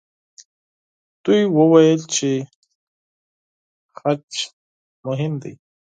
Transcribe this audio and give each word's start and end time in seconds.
دوی 1.23 1.41
وویل 1.57 2.01
چې 2.15 2.29
خج 3.97 4.31
مهم 5.07 5.33
دی. 5.41 5.53